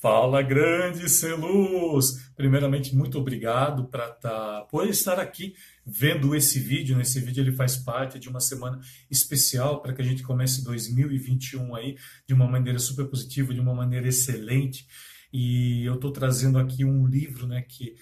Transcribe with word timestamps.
Fala, 0.00 0.42
grande 0.42 1.08
Celuz! 1.08 2.30
Primeiramente, 2.36 2.94
muito 2.94 3.18
obrigado 3.18 3.88
pra 3.88 4.08
tá, 4.08 4.60
por 4.70 4.86
estar 4.86 5.18
aqui 5.18 5.56
vendo 5.84 6.36
esse 6.36 6.60
vídeo. 6.60 6.96
Nesse 6.96 7.18
vídeo 7.18 7.42
ele 7.42 7.50
faz 7.50 7.76
parte 7.76 8.16
de 8.16 8.28
uma 8.28 8.38
semana 8.38 8.78
especial 9.10 9.82
para 9.82 9.92
que 9.92 10.00
a 10.00 10.04
gente 10.04 10.22
comece 10.22 10.62
2021 10.62 11.74
aí 11.74 11.96
de 12.24 12.32
uma 12.32 12.46
maneira 12.46 12.78
super 12.78 13.06
positiva, 13.06 13.52
de 13.52 13.58
uma 13.58 13.74
maneira 13.74 14.06
excelente. 14.06 14.86
E 15.32 15.84
eu 15.84 15.96
estou 15.96 16.12
trazendo 16.12 16.60
aqui 16.60 16.84
um 16.84 17.04
livro 17.04 17.48
né, 17.48 17.60
que 17.62 17.96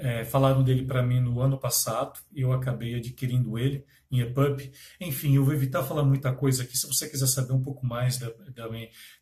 é, 0.00 0.24
falaram 0.24 0.64
dele 0.64 0.84
para 0.84 1.02
mim 1.02 1.20
no 1.20 1.40
ano 1.40 1.58
passado 1.58 2.18
eu 2.34 2.52
acabei 2.52 2.94
adquirindo 2.94 3.58
ele 3.58 3.84
em 4.10 4.20
EPUB. 4.20 4.72
Enfim, 5.00 5.36
eu 5.36 5.44
vou 5.44 5.54
evitar 5.54 5.84
falar 5.84 6.02
muita 6.02 6.32
coisa 6.32 6.64
aqui. 6.64 6.76
Se 6.76 6.86
você 6.86 7.08
quiser 7.08 7.26
saber 7.26 7.52
um 7.52 7.62
pouco 7.62 7.86
mais 7.86 8.18
da, 8.18 8.28
da, 8.28 8.68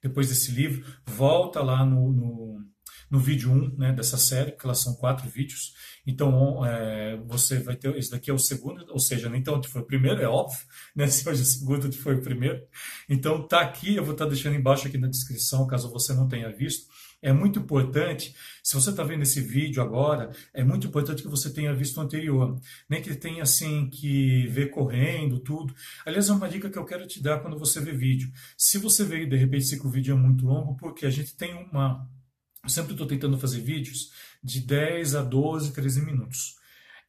depois 0.02 0.28
desse 0.28 0.50
livro, 0.50 0.84
volta 1.04 1.60
lá 1.60 1.84
no, 1.84 2.10
no, 2.10 2.64
no 3.10 3.18
vídeo 3.18 3.50
1 3.50 3.76
né, 3.76 3.92
dessa 3.92 4.16
série, 4.16 4.52
porque 4.52 4.66
elas 4.66 4.78
são 4.78 4.94
quatro 4.94 5.28
vídeos. 5.28 5.74
Então, 6.06 6.64
é, 6.64 7.18
você 7.26 7.58
vai 7.58 7.76
ter. 7.76 7.94
Esse 7.96 8.10
daqui 8.10 8.30
é 8.30 8.34
o 8.34 8.38
segundo, 8.38 8.86
ou 8.90 8.98
seja, 8.98 9.28
nem 9.28 9.42
tanto 9.42 9.68
foi 9.68 9.82
o 9.82 9.86
primeiro, 9.86 10.22
é 10.22 10.26
óbvio, 10.26 10.58
né? 10.96 11.06
Se 11.06 11.28
hoje 11.28 11.40
é 11.40 11.42
o 11.42 11.46
segundo, 11.46 11.92
foi 11.92 12.14
o 12.14 12.22
primeiro. 12.22 12.62
Então, 13.08 13.46
tá 13.46 13.60
aqui, 13.60 13.96
eu 13.96 14.04
vou 14.04 14.12
estar 14.12 14.24
tá 14.24 14.30
deixando 14.30 14.56
embaixo 14.56 14.88
aqui 14.88 14.96
na 14.96 15.08
descrição, 15.08 15.66
caso 15.66 15.90
você 15.90 16.14
não 16.14 16.26
tenha 16.26 16.50
visto. 16.50 16.86
É 17.20 17.32
muito 17.32 17.58
importante, 17.58 18.34
se 18.62 18.74
você 18.74 18.90
está 18.90 19.02
vendo 19.02 19.22
esse 19.22 19.40
vídeo 19.40 19.82
agora, 19.82 20.30
é 20.54 20.62
muito 20.62 20.86
importante 20.86 21.22
que 21.22 21.28
você 21.28 21.52
tenha 21.52 21.74
visto 21.74 21.96
o 21.96 22.00
anterior. 22.00 22.60
Nem 22.88 23.02
que 23.02 23.14
tenha 23.14 23.42
assim 23.42 23.90
que 23.90 24.46
ver 24.48 24.70
correndo, 24.70 25.40
tudo. 25.40 25.74
Aliás, 26.06 26.28
é 26.28 26.32
uma 26.32 26.48
dica 26.48 26.70
que 26.70 26.78
eu 26.78 26.84
quero 26.84 27.06
te 27.06 27.22
dar 27.22 27.40
quando 27.40 27.58
você 27.58 27.80
vê 27.80 27.92
vídeo. 27.92 28.30
Se 28.56 28.78
você 28.78 29.04
veio 29.04 29.28
de 29.28 29.36
repente 29.36 29.64
se 29.64 29.80
o 29.80 29.90
vídeo 29.90 30.14
é 30.14 30.18
muito 30.18 30.46
longo, 30.46 30.76
porque 30.76 31.06
a 31.06 31.10
gente 31.10 31.34
tem 31.34 31.54
uma. 31.54 32.08
Eu 32.62 32.68
sempre 32.68 32.92
estou 32.92 33.06
tentando 33.06 33.38
fazer 33.38 33.60
vídeos 33.60 34.12
de 34.42 34.60
10 34.60 35.14
a 35.16 35.22
12, 35.22 35.72
13 35.72 36.04
minutos 36.04 36.57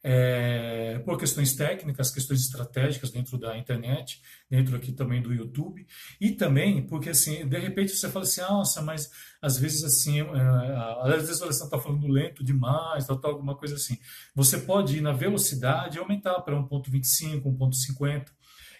é, 0.02 0.98
por 1.04 1.18
questões 1.18 1.54
técnicas, 1.54 2.10
questões 2.10 2.40
estratégicas 2.40 3.10
dentro 3.10 3.36
da 3.38 3.56
internet, 3.56 4.20
dentro 4.48 4.76
aqui 4.76 4.92
também 4.92 5.20
do 5.20 5.32
YouTube, 5.32 5.86
e 6.20 6.32
também 6.32 6.86
porque, 6.86 7.10
assim, 7.10 7.46
de 7.46 7.58
repente 7.58 7.92
você 7.92 8.08
fala 8.08 8.24
assim, 8.24 8.40
nossa, 8.40 8.80
mas 8.82 9.10
às 9.42 9.58
vezes 9.58 9.84
assim, 9.84 10.20
é, 10.20 10.24
às 11.02 11.26
vezes 11.26 11.40
você 11.40 11.64
está 11.64 11.78
falando 11.78 12.06
lento 12.06 12.42
demais, 12.42 13.06
tal, 13.06 13.18
tal, 13.18 13.32
alguma 13.32 13.54
coisa 13.54 13.74
assim. 13.74 13.98
Você 14.34 14.58
pode 14.58 14.96
ir 14.96 15.00
na 15.00 15.12
velocidade 15.12 15.96
e 15.96 16.00
aumentar 16.00 16.40
para 16.40 16.56
1.25, 16.56 17.42
1.50, 17.42 18.26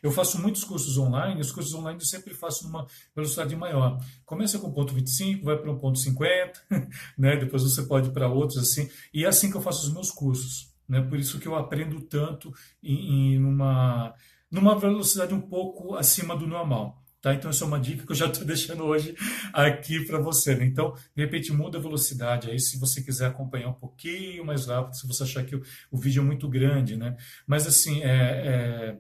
eu 0.03 0.11
faço 0.11 0.41
muitos 0.41 0.65
cursos 0.65 0.97
online, 0.97 1.41
os 1.41 1.53
cursos 1.53 1.75
online 1.75 1.99
eu 1.99 2.07
sempre 2.07 2.33
faço 2.33 2.65
numa 2.65 2.87
velocidade 3.15 3.55
maior. 3.55 3.99
Começa 4.25 4.59
com 4.59 4.73
1.25, 4.73 5.43
vai 5.43 5.59
para 5.59 5.71
1.50, 5.71 6.53
né? 7.19 7.37
depois 7.37 7.63
você 7.63 7.83
pode 7.83 8.09
ir 8.09 8.13
para 8.13 8.29
outros 8.29 8.59
assim, 8.59 8.89
e 9.13 9.25
é 9.25 9.29
assim 9.29 9.51
que 9.51 9.57
eu 9.57 9.61
faço 9.61 9.87
os 9.87 9.93
meus 9.93 10.11
cursos. 10.11 10.70
Né? 10.91 11.01
Por 11.01 11.21
isso 11.21 11.39
que 11.39 11.47
eu 11.47 11.55
aprendo 11.55 12.01
tanto 12.01 12.53
em, 12.83 13.35
em 13.35 13.45
uma, 13.45 14.13
numa 14.51 14.77
velocidade 14.77 15.33
um 15.33 15.41
pouco 15.41 15.95
acima 15.95 16.37
do 16.37 16.49
normal. 16.49 17.01
Tá? 17.23 17.33
Então, 17.33 17.49
essa 17.51 17.63
é 17.63 17.67
uma 17.69 17.79
dica 17.79 18.05
que 18.05 18.11
eu 18.11 18.17
já 18.17 18.27
estou 18.27 18.43
deixando 18.47 18.83
hoje 18.83 19.15
aqui 19.53 20.05
para 20.05 20.19
você. 20.19 20.57
Né? 20.57 20.65
Então, 20.65 20.93
de 21.15 21.23
repente, 21.23 21.53
muda 21.53 21.79
a 21.79 21.81
velocidade 21.81 22.51
aí 22.51 22.59
se 22.59 22.77
você 22.77 23.01
quiser 23.03 23.27
acompanhar 23.27 23.69
um 23.69 23.75
pouquinho 23.75 24.45
mais 24.45 24.67
rápido, 24.67 24.97
se 24.97 25.07
você 25.07 25.23
achar 25.23 25.45
que 25.45 25.55
o, 25.55 25.63
o 25.93 25.97
vídeo 25.97 26.23
é 26.23 26.27
muito 26.27 26.49
grande. 26.49 26.97
Né? 26.97 27.17
Mas, 27.47 27.69
assim, 27.69 28.03
é, 28.03 28.09
é, 28.11 28.99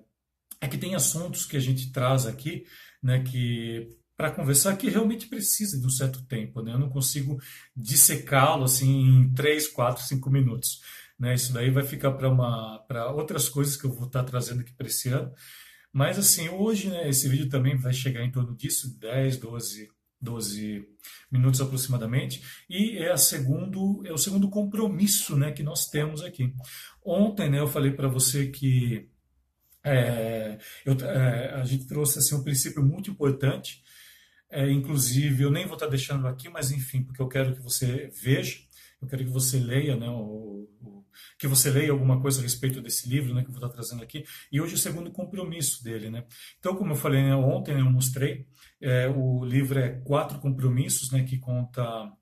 é, 0.61 0.69
que 0.69 0.79
tem 0.79 0.95
assuntos 0.95 1.45
que 1.45 1.57
a 1.57 1.61
gente 1.61 1.91
traz 1.91 2.25
aqui 2.25 2.65
né, 3.03 3.21
que 3.25 3.89
para 4.17 4.31
conversar 4.31 4.77
que 4.77 4.91
realmente 4.91 5.27
precisa 5.27 5.81
de 5.81 5.87
um 5.87 5.91
certo 5.91 6.23
tempo. 6.27 6.63
Né? 6.63 6.75
Eu 6.75 6.79
não 6.79 6.91
consigo 6.91 7.41
dissecá-lo 7.75 8.65
assim, 8.65 9.09
em 9.09 9.33
3, 9.33 9.67
4, 9.69 10.05
5 10.05 10.31
minutos. 10.31 10.83
Né? 11.21 11.35
Isso 11.35 11.53
daí 11.53 11.71
vai 11.71 11.85
ficar 11.85 12.13
para 12.13 13.11
outras 13.13 13.47
coisas 13.47 13.77
que 13.77 13.85
eu 13.85 13.93
vou 13.93 14.07
estar 14.07 14.25
trazendo 14.25 14.63
aqui 14.63 14.73
para 14.73 14.87
esse 14.87 15.11
ano. 15.11 15.31
Mas 15.93 16.19
assim, 16.19 16.49
hoje 16.49 16.89
né, 16.89 17.09
esse 17.11 17.29
vídeo 17.29 17.51
também 17.51 17.77
vai 17.77 17.93
chegar 17.93 18.25
em 18.25 18.31
torno 18.31 18.57
disso, 18.57 18.99
10, 18.99 19.37
12, 19.37 19.91
12 20.19 20.89
minutos 21.31 21.61
aproximadamente, 21.61 22.43
e 22.69 22.99
é, 22.99 23.11
a 23.11 23.17
segundo, 23.17 24.03
é 24.07 24.13
o 24.13 24.19
segundo 24.19 24.49
compromisso 24.49 25.37
né, 25.37 25.53
que 25.53 25.63
nós 25.63 25.87
temos 25.87 26.23
aqui. 26.23 26.55
Ontem 27.05 27.51
né, 27.51 27.59
eu 27.59 27.67
falei 27.67 27.91
para 27.91 28.09
você 28.09 28.47
que 28.47 29.09
é, 29.85 30.59
eu, 30.85 30.95
é, 31.07 31.55
a 31.55 31.65
gente 31.65 31.87
trouxe 31.87 32.19
assim, 32.19 32.35
um 32.35 32.43
princípio 32.43 32.83
muito 32.83 33.11
importante, 33.11 33.83
é, 34.49 34.71
inclusive 34.71 35.43
eu 35.43 35.51
nem 35.51 35.67
vou 35.67 35.75
estar 35.75 35.87
deixando 35.87 36.27
aqui, 36.27 36.49
mas 36.49 36.71
enfim, 36.71 37.03
porque 37.03 37.21
eu 37.21 37.29
quero 37.29 37.55
que 37.55 37.63
você 37.63 38.11
veja, 38.23 38.59
eu 39.01 39.09
quero 39.09 39.25
que 39.25 39.31
você 39.31 39.59
leia 39.59 39.97
né, 39.97 40.09
o, 40.09 40.69
o 40.83 41.05
que 41.39 41.49
você 41.49 41.71
leia 41.71 41.91
alguma 41.91 42.21
coisa 42.21 42.41
a 42.41 42.43
respeito 42.43 42.81
desse 42.81 43.09
livro, 43.09 43.35
né, 43.35 43.43
que 43.43 43.49
eu 43.49 43.53
vou 43.53 43.65
estar 43.65 43.75
trazendo 43.75 44.03
aqui. 44.03 44.25
E 44.53 44.61
hoje 44.61 44.75
é 44.75 44.77
o 44.77 44.79
segundo 44.79 45.11
compromisso 45.11 45.83
dele, 45.83 46.11
né? 46.11 46.25
Então, 46.59 46.77
como 46.77 46.93
eu 46.93 46.97
falei 46.97 47.23
né, 47.23 47.35
ontem, 47.35 47.75
né, 47.75 47.81
eu 47.81 47.91
mostrei, 47.91 48.47
é, 48.81 49.09
o 49.09 49.45
livro 49.45 49.79
é 49.79 50.01
Quatro 50.05 50.39
Compromissos, 50.39 51.11
né, 51.11 51.25
que 51.25 51.39
conta 51.39 52.13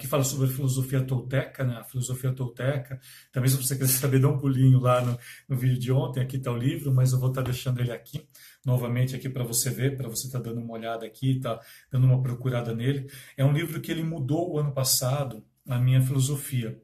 que 0.00 0.06
fala 0.06 0.24
sobre 0.24 0.48
a 0.48 0.50
filosofia 0.50 1.00
tolteca, 1.04 1.62
né? 1.64 1.76
a 1.76 1.84
filosofia 1.84 2.32
tolteca. 2.32 2.98
Também, 3.32 3.48
se 3.48 3.56
você 3.56 3.76
quiser 3.76 3.92
saber, 3.92 4.18
dá 4.18 4.28
um 4.28 4.38
pulinho 4.38 4.80
lá 4.80 5.00
no, 5.00 5.16
no 5.48 5.56
vídeo 5.56 5.78
de 5.78 5.92
ontem, 5.92 6.20
aqui 6.20 6.36
está 6.36 6.50
o 6.50 6.56
livro, 6.56 6.92
mas 6.92 7.12
eu 7.12 7.20
vou 7.20 7.28
estar 7.28 7.42
deixando 7.42 7.80
ele 7.80 7.92
aqui, 7.92 8.26
novamente 8.68 9.16
aqui 9.16 9.30
para 9.30 9.42
você 9.42 9.70
ver, 9.70 9.96
para 9.96 10.10
você 10.10 10.26
estar 10.26 10.40
dando 10.40 10.60
uma 10.60 10.74
olhada 10.74 11.06
aqui, 11.06 11.40
tá 11.40 11.58
dando 11.90 12.06
uma 12.06 12.20
procurada 12.20 12.74
nele. 12.74 13.10
É 13.34 13.42
um 13.42 13.52
livro 13.52 13.80
que 13.80 13.90
ele 13.90 14.02
mudou 14.02 14.52
o 14.52 14.58
ano 14.58 14.72
passado 14.72 15.42
a 15.66 15.78
minha 15.78 16.02
filosofia 16.02 16.78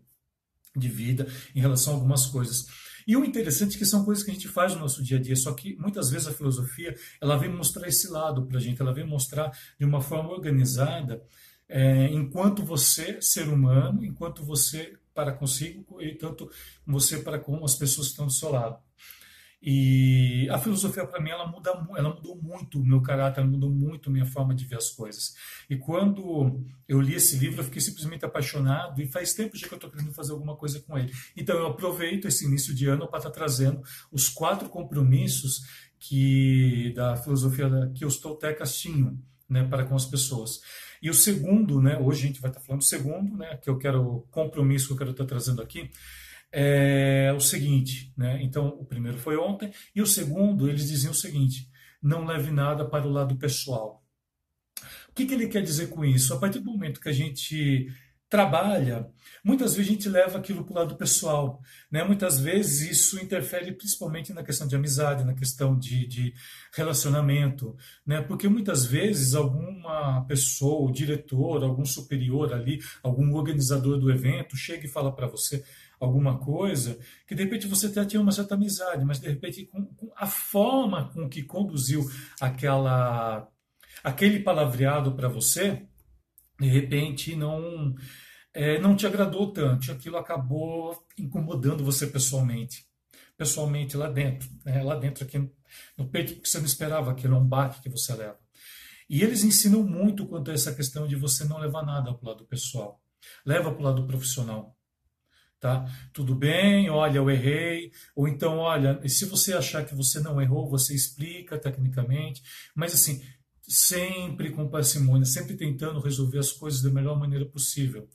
de 0.74 0.88
vida 0.88 1.28
em 1.54 1.60
relação 1.60 1.92
a 1.92 1.96
algumas 1.96 2.24
coisas. 2.24 2.66
E 3.06 3.14
o 3.18 3.24
interessante 3.24 3.76
é 3.76 3.78
que 3.78 3.84
são 3.84 4.02
coisas 4.02 4.24
que 4.24 4.30
a 4.30 4.34
gente 4.34 4.48
faz 4.48 4.74
no 4.74 4.80
nosso 4.80 5.02
dia 5.02 5.18
a 5.18 5.20
dia, 5.20 5.36
só 5.36 5.52
que 5.52 5.76
muitas 5.76 6.08
vezes 6.08 6.26
a 6.26 6.32
filosofia 6.32 6.96
ela 7.20 7.36
vem 7.36 7.50
mostrar 7.50 7.86
esse 7.86 8.08
lado 8.08 8.46
para 8.46 8.56
a 8.56 8.60
gente, 8.60 8.80
ela 8.80 8.94
vem 8.94 9.06
mostrar 9.06 9.50
de 9.78 9.84
uma 9.84 10.00
forma 10.00 10.30
organizada, 10.30 11.22
é, 11.68 12.06
enquanto 12.06 12.64
você, 12.64 13.20
ser 13.20 13.46
humano, 13.48 14.02
enquanto 14.02 14.42
você 14.42 14.94
para 15.14 15.32
consigo 15.32 16.00
e 16.00 16.14
tanto 16.14 16.50
você 16.86 17.18
para 17.18 17.38
com 17.38 17.62
as 17.62 17.74
pessoas 17.74 18.06
que 18.06 18.12
estão 18.12 18.26
do 18.26 18.32
seu 18.32 18.50
lado. 18.50 18.78
E 19.66 20.46
a 20.50 20.58
filosofia 20.58 21.06
para 21.06 21.22
mim 21.22 21.30
ela 21.30 21.46
muda, 21.46 21.70
ela 21.96 22.14
mudou 22.14 22.36
muito 22.36 22.78
o 22.78 22.84
meu 22.84 23.00
caráter, 23.00 23.40
ela 23.40 23.48
mudou 23.48 23.70
muito 23.70 24.10
a 24.10 24.12
minha 24.12 24.26
forma 24.26 24.54
de 24.54 24.66
ver 24.66 24.76
as 24.76 24.90
coisas. 24.90 25.34
E 25.70 25.76
quando 25.76 26.62
eu 26.86 27.00
li 27.00 27.14
esse 27.14 27.38
livro, 27.38 27.60
eu 27.60 27.64
fiquei 27.64 27.80
simplesmente 27.80 28.26
apaixonado 28.26 29.00
e 29.00 29.10
faz 29.10 29.32
tempo 29.32 29.56
já 29.56 29.66
que 29.66 29.72
eu 29.72 29.76
estou 29.76 29.90
querendo 29.90 30.12
fazer 30.12 30.32
alguma 30.32 30.54
coisa 30.54 30.80
com 30.80 30.98
ele. 30.98 31.10
Então 31.34 31.56
eu 31.56 31.66
aproveito 31.68 32.28
esse 32.28 32.44
início 32.44 32.74
de 32.74 32.86
ano 32.86 33.08
para 33.08 33.20
estar 33.20 33.30
tá 33.30 33.34
trazendo 33.34 33.80
os 34.12 34.28
quatro 34.28 34.68
compromissos 34.68 35.62
que 35.98 36.92
da 36.94 37.16
filosofia 37.16 37.90
que 37.94 38.04
os 38.04 38.18
toltecas 38.18 38.76
tinham, 38.76 39.18
né, 39.48 39.64
para 39.64 39.86
com 39.86 39.94
as 39.94 40.04
pessoas. 40.04 40.60
E 41.00 41.08
o 41.08 41.14
segundo, 41.14 41.80
né, 41.80 41.98
hoje 41.98 42.24
a 42.24 42.26
gente 42.26 42.40
vai 42.40 42.50
estar 42.50 42.60
tá 42.60 42.66
falando 42.66 42.82
do 42.82 42.86
segundo, 42.86 43.34
né, 43.38 43.56
que 43.56 43.70
eu 43.70 43.78
quero 43.78 44.26
compromisso 44.30 44.88
que 44.88 44.92
eu 44.92 44.98
quero 44.98 45.12
estar 45.12 45.24
tá 45.24 45.28
trazendo 45.28 45.62
aqui 45.62 45.90
é 46.56 47.32
o 47.32 47.40
seguinte, 47.40 48.12
né? 48.16 48.40
Então, 48.40 48.68
o 48.68 48.84
primeiro 48.84 49.18
foi 49.18 49.36
ontem, 49.36 49.72
e 49.94 50.00
o 50.00 50.06
segundo, 50.06 50.68
eles 50.68 50.88
diziam 50.88 51.10
o 51.10 51.14
seguinte: 51.14 51.68
não 52.00 52.24
leve 52.24 52.52
nada 52.52 52.84
para 52.84 53.06
o 53.06 53.10
lado 53.10 53.36
pessoal. 53.36 54.04
O 55.08 55.12
que, 55.14 55.26
que 55.26 55.34
ele 55.34 55.48
quer 55.48 55.62
dizer 55.62 55.88
com 55.88 56.04
isso? 56.04 56.32
A 56.32 56.38
partir 56.38 56.60
do 56.60 56.70
momento 56.70 57.00
que 57.00 57.08
a 57.08 57.12
gente 57.12 57.88
trabalha, 58.28 59.08
muitas 59.44 59.76
vezes 59.76 59.88
a 59.88 59.92
gente 59.92 60.08
leva 60.08 60.38
aquilo 60.38 60.64
para 60.64 60.72
o 60.72 60.76
lado 60.76 60.96
pessoal. 60.96 61.60
Né? 61.90 62.02
Muitas 62.02 62.38
vezes 62.38 62.90
isso 62.90 63.22
interfere 63.22 63.70
principalmente 63.72 64.32
na 64.32 64.42
questão 64.42 64.66
de 64.66 64.74
amizade, 64.74 65.24
na 65.24 65.34
questão 65.34 65.78
de, 65.78 66.06
de 66.06 66.34
relacionamento. 66.72 67.76
Né? 68.04 68.20
Porque 68.20 68.48
muitas 68.48 68.84
vezes 68.84 69.34
alguma 69.34 70.24
pessoa, 70.26 70.88
o 70.88 70.92
diretor, 70.92 71.62
algum 71.62 71.84
superior 71.84 72.52
ali, 72.52 72.80
algum 73.02 73.34
organizador 73.34 73.98
do 73.98 74.10
evento, 74.10 74.56
chega 74.56 74.84
e 74.84 74.90
fala 74.90 75.14
para 75.14 75.28
você: 75.28 75.64
alguma 76.04 76.38
coisa 76.38 76.98
que 77.26 77.34
de 77.34 77.42
repente 77.42 77.66
você 77.66 77.86
até 77.86 78.04
tinha 78.04 78.20
uma 78.20 78.32
certa 78.32 78.54
amizade, 78.54 79.04
mas 79.04 79.20
de 79.20 79.28
repente 79.28 79.66
com, 79.66 79.84
com 79.86 80.12
a 80.16 80.26
forma 80.26 81.10
com 81.12 81.28
que 81.28 81.42
conduziu 81.42 82.02
aquela 82.40 83.48
aquele 84.02 84.40
palavreado 84.40 85.14
para 85.14 85.28
você, 85.28 85.86
de 86.60 86.68
repente 86.68 87.34
não 87.34 87.94
é, 88.52 88.78
não 88.78 88.94
te 88.94 89.06
agradou 89.06 89.52
tanto, 89.52 89.90
aquilo 89.90 90.16
acabou 90.16 91.04
incomodando 91.18 91.84
você 91.84 92.06
pessoalmente, 92.06 92.86
pessoalmente 93.36 93.96
lá 93.96 94.08
dentro, 94.08 94.48
né? 94.64 94.82
lá 94.82 94.94
dentro 94.94 95.24
aqui 95.24 95.38
no 95.98 96.08
peito, 96.08 96.34
porque 96.34 96.48
você 96.48 96.58
não 96.58 96.66
esperava 96.66 97.10
aquilo, 97.10 97.34
é 97.34 97.38
um 97.38 97.46
baque 97.46 97.82
que 97.82 97.88
você 97.88 98.14
leva. 98.14 98.38
E 99.08 99.22
eles 99.22 99.42
ensinam 99.42 99.82
muito 99.82 100.26
quanto 100.26 100.50
a 100.50 100.54
essa 100.54 100.74
questão 100.74 101.06
de 101.06 101.16
você 101.16 101.44
não 101.44 101.58
levar 101.58 101.84
nada 101.84 102.14
para 102.14 102.24
o 102.24 102.28
lado 102.30 102.44
pessoal, 102.46 103.02
leva 103.44 103.72
para 103.72 103.80
o 103.80 103.84
lado 103.84 104.06
profissional 104.06 104.76
tá? 105.64 105.90
Tudo 106.12 106.34
bem, 106.34 106.90
olha, 106.90 107.16
eu 107.16 107.30
errei. 107.30 107.90
Ou 108.14 108.28
então, 108.28 108.58
olha, 108.58 109.00
se 109.08 109.24
você 109.24 109.54
achar 109.54 109.82
que 109.82 109.94
você 109.94 110.20
não 110.20 110.38
errou, 110.38 110.68
você 110.68 110.94
explica 110.94 111.58
tecnicamente. 111.58 112.42
Mas 112.74 112.92
assim, 112.92 113.22
sempre 113.62 114.50
com 114.50 114.68
parcimônia, 114.68 115.24
sempre 115.24 115.56
tentando 115.56 116.00
resolver 116.00 116.38
as 116.38 116.52
coisas 116.52 116.82
da 116.82 116.90
melhor 116.90 117.18
maneira 117.18 117.46
possível. 117.46 118.06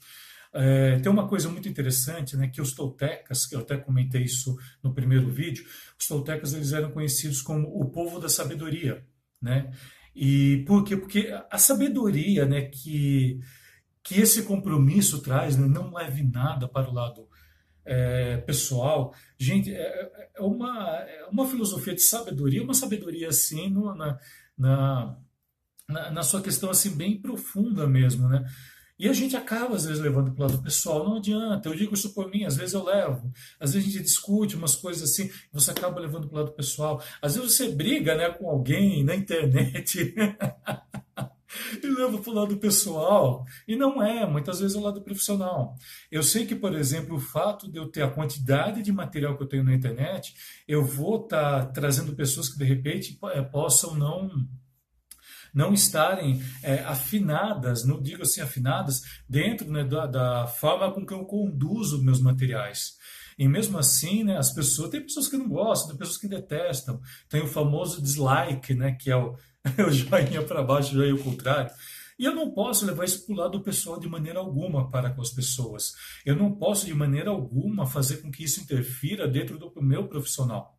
É, 0.53 0.99
tem 0.99 1.11
uma 1.11 1.27
coisa 1.27 1.49
muito 1.49 1.67
interessante, 1.67 2.37
né, 2.37 2.47
que 2.47 2.61
os 2.61 2.73
toltecas, 2.73 3.47
que 3.47 3.55
eu 3.55 3.61
até 3.61 3.77
comentei 3.77 4.21
isso 4.21 4.55
no 4.83 4.93
primeiro 4.93 5.27
vídeo, 5.31 5.65
os 5.99 6.07
toltecas 6.07 6.53
eles 6.53 6.71
eram 6.71 6.91
conhecidos 6.91 7.41
como 7.41 7.67
o 7.67 7.89
povo 7.89 8.19
da 8.19 8.29
sabedoria, 8.29 9.03
né? 9.41 9.71
E 10.15 10.63
por 10.67 10.83
quê? 10.83 10.97
Porque 10.97 11.31
a 11.49 11.57
sabedoria, 11.57 12.45
né, 12.45 12.61
que 12.61 13.39
que 14.03 14.19
esse 14.19 14.41
compromisso 14.43 15.21
traz, 15.21 15.55
né, 15.55 15.67
não 15.67 15.93
leve 15.93 16.23
nada 16.23 16.67
para 16.67 16.89
o 16.89 16.93
lado 16.93 17.28
é, 17.89 18.37
pessoal. 18.37 19.15
Gente, 19.35 19.73
é, 19.73 20.31
é, 20.35 20.41
uma, 20.41 20.99
é 20.99 21.25
uma 21.31 21.47
filosofia 21.47 21.95
de 21.95 22.01
sabedoria, 22.01 22.63
uma 22.63 22.75
sabedoria 22.75 23.29
assim 23.29 23.67
no, 23.67 23.95
na, 23.95 24.19
na, 24.55 25.17
na, 26.11 26.21
sua 26.21 26.39
questão 26.39 26.69
assim 26.69 26.95
bem 26.95 27.19
profunda 27.19 27.87
mesmo, 27.87 28.29
né? 28.29 28.45
E 28.99 29.07
a 29.07 29.13
gente 29.13 29.35
acaba, 29.35 29.75
às 29.75 29.85
vezes, 29.85 30.01
levando 30.01 30.31
para 30.33 30.45
o 30.45 30.47
lado 30.47 30.61
pessoal. 30.61 31.05
Não 31.05 31.17
adianta, 31.17 31.69
eu 31.69 31.75
digo 31.75 31.93
isso 31.93 32.13
por 32.13 32.29
mim, 32.29 32.43
às 32.43 32.57
vezes 32.57 32.73
eu 32.73 32.83
levo. 32.83 33.31
Às 33.59 33.73
vezes 33.73 33.87
a 33.87 33.91
gente 33.91 34.03
discute 34.03 34.57
umas 34.57 34.75
coisas 34.75 35.09
assim, 35.09 35.31
você 35.51 35.71
acaba 35.71 36.01
levando 36.01 36.27
para 36.27 36.35
o 36.35 36.39
lado 36.43 36.51
pessoal. 36.51 37.01
Às 37.21 37.35
vezes 37.35 37.55
você 37.55 37.71
briga 37.71 38.15
né, 38.15 38.29
com 38.29 38.49
alguém 38.49 39.03
na 39.03 39.15
internet. 39.15 40.13
e 41.81 41.87
leva 41.87 42.17
para 42.17 42.31
o 42.31 42.33
lado 42.33 42.57
pessoal. 42.57 43.45
E 43.67 43.75
não 43.75 44.01
é, 44.01 44.25
muitas 44.25 44.59
vezes 44.59 44.75
é 44.75 44.79
o 44.79 44.83
lado 44.83 45.01
profissional. 45.01 45.75
Eu 46.11 46.23
sei 46.23 46.45
que, 46.45 46.55
por 46.55 46.73
exemplo, 46.75 47.15
o 47.15 47.19
fato 47.19 47.69
de 47.71 47.77
eu 47.77 47.87
ter 47.87 48.03
a 48.03 48.09
quantidade 48.09 48.81
de 48.81 48.91
material 48.91 49.35
que 49.35 49.43
eu 49.43 49.47
tenho 49.47 49.63
na 49.63 49.73
internet, 49.73 50.33
eu 50.67 50.83
vou 50.83 51.23
estar 51.23 51.65
tá 51.65 51.71
trazendo 51.71 52.15
pessoas 52.15 52.49
que 52.49 52.57
de 52.57 52.65
repente 52.65 53.17
eh, 53.33 53.41
possam 53.41 53.95
não 53.95 54.29
não 55.51 55.73
estarem 55.73 56.39
é, 56.61 56.75
afinadas, 56.81 57.83
não 57.83 57.99
digo 57.99 58.21
assim 58.21 58.39
afinadas, 58.39 59.01
dentro 59.27 59.67
né, 59.71 59.83
da, 59.83 60.05
da, 60.05 60.45
forma 60.45 60.91
com 60.91 61.03
que 61.03 61.11
eu 61.11 61.25
conduzo 61.25 62.03
meus 62.03 62.21
materiais. 62.21 62.93
E 63.35 63.47
mesmo 63.47 63.79
assim, 63.79 64.23
né, 64.23 64.37
as 64.37 64.53
pessoas, 64.53 64.91
tem 64.91 65.01
pessoas 65.01 65.27
que 65.27 65.37
não 65.37 65.49
gostam, 65.49 65.89
tem 65.89 65.97
pessoas 65.97 66.19
que 66.19 66.27
detestam, 66.27 67.01
tem 67.27 67.41
o 67.41 67.47
famoso 67.47 67.99
dislike, 67.99 68.75
né, 68.75 68.91
que 68.91 69.09
é 69.09 69.15
o, 69.15 69.35
o 69.87 69.91
joinha 69.91 70.43
para 70.43 70.63
baixo, 70.63 70.93
joinha 70.93 71.13
ao 71.13 71.19
contrário. 71.19 71.71
E 72.17 72.25
eu 72.25 72.35
não 72.35 72.51
posso 72.51 72.85
levar 72.85 73.05
isso 73.05 73.25
para 73.25 73.33
o 73.33 73.37
lado 73.37 73.61
pessoal 73.61 73.99
de 73.99 74.07
maneira 74.07 74.39
alguma 74.39 74.89
para 74.89 75.09
com 75.09 75.21
as 75.21 75.29
pessoas. 75.29 75.93
Eu 76.25 76.35
não 76.35 76.53
posso, 76.53 76.85
de 76.85 76.93
maneira 76.93 77.29
alguma, 77.29 77.87
fazer 77.87 78.17
com 78.17 78.29
que 78.29 78.43
isso 78.43 78.59
interfira 78.59 79.27
dentro 79.27 79.57
do 79.57 79.71
meu 79.81 80.07
profissional. 80.07 80.78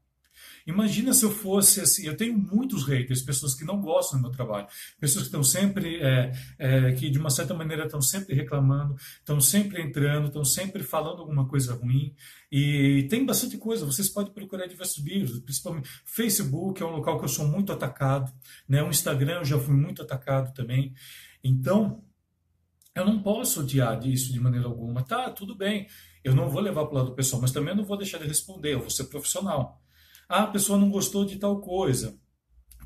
Imagina 0.67 1.13
se 1.13 1.25
eu 1.25 1.31
fosse 1.31 1.81
assim, 1.81 2.07
eu 2.07 2.17
tenho 2.17 2.37
muitos 2.37 2.85
haters, 2.85 3.23
pessoas 3.23 3.55
que 3.55 3.65
não 3.65 3.81
gostam 3.81 4.19
do 4.19 4.23
meu 4.23 4.31
trabalho, 4.31 4.67
pessoas 4.99 5.23
que 5.25 5.29
estão 5.29 5.43
sempre, 5.43 5.97
é, 6.01 6.33
é, 6.59 6.93
que 6.93 7.11
de 7.11 7.19
uma 7.19 7.31
certa 7.31 7.55
maneira 7.55 7.85
estão 7.85 8.01
sempre 8.01 8.35
reclamando, 8.35 8.95
estão 9.19 9.41
sempre 9.41 9.83
entrando, 9.83 10.27
estão 10.27 10.45
sempre 10.45 10.83
falando 10.83 11.21
alguma 11.21 11.47
coisa 11.47 11.75
ruim, 11.75 12.15
e 12.51 13.07
tem 13.09 13.25
bastante 13.25 13.57
coisa, 13.57 13.87
vocês 13.87 14.09
podem 14.09 14.33
procurar 14.33 14.67
diversos 14.67 15.03
vídeos, 15.03 15.39
principalmente 15.41 15.89
Facebook 16.05 16.83
é 16.83 16.87
um 16.87 16.91
local 16.91 17.19
que 17.19 17.25
eu 17.25 17.29
sou 17.29 17.47
muito 17.47 17.73
atacado, 17.73 18.33
né? 18.69 18.83
o 18.83 18.89
Instagram 18.89 19.39
eu 19.39 19.45
já 19.45 19.59
fui 19.59 19.75
muito 19.75 20.03
atacado 20.03 20.53
também, 20.53 20.93
então 21.43 22.05
eu 22.95 23.05
não 23.05 23.23
posso 23.23 23.61
odiar 23.61 23.99
disso 23.99 24.33
de 24.33 24.41
maneira 24.41 24.67
alguma, 24.67 25.03
tá, 25.03 25.31
tudo 25.31 25.55
bem, 25.55 25.87
eu 26.23 26.35
não 26.35 26.49
vou 26.49 26.61
levar 26.61 26.85
para 26.87 26.95
o 26.95 26.99
lado 26.99 27.15
pessoal, 27.15 27.41
mas 27.41 27.53
também 27.53 27.75
não 27.75 27.85
vou 27.85 27.97
deixar 27.97 28.19
de 28.19 28.27
responder, 28.27 28.75
eu 28.75 28.81
vou 28.81 28.91
ser 28.91 29.05
profissional. 29.05 29.81
Ah, 30.31 30.45
a 30.45 30.47
pessoa 30.47 30.79
não 30.79 30.89
gostou 30.89 31.25
de 31.25 31.41
tal 31.41 31.61
coisa. 31.61 32.17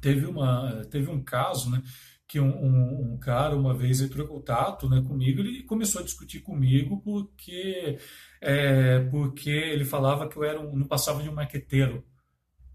Teve, 0.01 0.25
uma, 0.25 0.83
teve 0.91 1.11
um 1.11 1.23
caso, 1.23 1.71
né? 1.71 1.83
que 2.27 2.41
um, 2.41 2.49
um, 2.49 3.13
um, 3.13 3.19
cara 3.19 3.55
uma 3.55 3.77
vez 3.77 4.01
entrou 4.01 4.25
em 4.25 4.29
contato 4.29 4.89
né, 4.89 5.03
comigo 5.07 5.41
ele 5.41 5.63
começou 5.65 6.01
a 6.01 6.05
discutir 6.05 6.41
comigo 6.41 7.03
porque 7.03 7.99
é, 8.41 9.01
porque 9.11 9.51
ele 9.51 9.85
falava 9.85 10.27
que 10.27 10.37
eu 10.37 10.43
era 10.43 10.59
um, 10.59 10.75
não 10.75 10.87
passava 10.87 11.23
de 11.23 11.29
um 11.29 11.35
maqueteiro 11.35 12.03